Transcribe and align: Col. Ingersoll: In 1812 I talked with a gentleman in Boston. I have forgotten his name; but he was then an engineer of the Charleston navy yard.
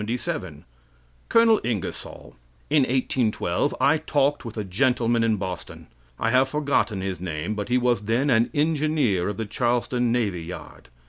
Col. 1.29 1.59
Ingersoll: 1.63 2.35
In 2.71 2.81
1812 2.81 3.75
I 3.79 3.99
talked 3.99 4.43
with 4.43 4.57
a 4.57 4.63
gentleman 4.63 5.23
in 5.23 5.37
Boston. 5.37 5.85
I 6.19 6.31
have 6.31 6.49
forgotten 6.49 7.01
his 7.01 7.19
name; 7.21 7.53
but 7.53 7.69
he 7.69 7.77
was 7.77 8.01
then 8.05 8.31
an 8.31 8.49
engineer 8.51 9.29
of 9.29 9.37
the 9.37 9.45
Charleston 9.45 10.11
navy 10.11 10.41
yard. 10.43 10.89